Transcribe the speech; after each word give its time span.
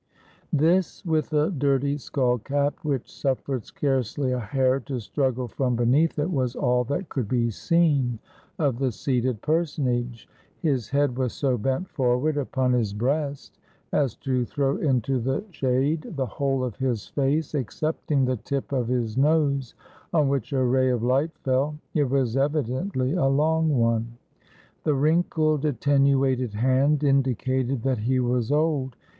This, 0.51 1.05
with 1.05 1.31
a 1.31 1.51
dirty 1.51 1.95
skull 1.95 2.39
cap, 2.39 2.73
which 2.81 3.07
suffered 3.13 3.65
scarcely 3.65 4.31
a 4.31 4.39
hair 4.39 4.79
to 4.79 4.95
strug 4.95 5.35
gle 5.35 5.47
from 5.47 5.75
.beneath 5.75 6.17
it, 6.17 6.31
was 6.31 6.55
all 6.55 6.83
that 6.85 7.07
could 7.09 7.27
be 7.27 7.51
seen 7.51 8.17
of 8.57 8.79
the 8.79 8.91
seated 8.91 9.43
personage. 9.43 10.27
His 10.57 10.89
head 10.89 11.15
was 11.19 11.33
so 11.33 11.55
bent 11.55 11.87
forward 11.87 12.35
upon 12.37 12.73
his 12.73 12.95
breast 12.95 13.59
as 13.93 14.15
to 14.25 14.43
throw 14.43 14.77
into 14.77 15.19
the 15.19 15.45
shade 15.51 16.01
the 16.15 16.25
whole 16.25 16.63
of 16.63 16.77
his 16.77 17.05
face, 17.09 17.53
excepting 17.53 18.25
the 18.25 18.37
tip 18.37 18.71
of 18.71 18.87
his 18.87 19.15
nose, 19.17 19.75
on 20.15 20.29
which 20.29 20.51
a 20.51 20.63
ray 20.65 20.89
of 20.89 21.01
hght 21.01 21.29
fell; 21.43 21.77
it 21.93 22.09
was 22.09 22.35
evidently 22.35 23.13
a 23.13 23.25
long 23.27 23.69
one. 23.69 24.13
The 24.83 24.95
wrinkled, 24.95 25.63
atten 25.63 26.05
uated 26.05 26.53
hand 26.55 27.03
indicated 27.03 27.83
that 27.83 27.99
he 27.99 28.19
was 28.19 28.51
old. 28.51 28.95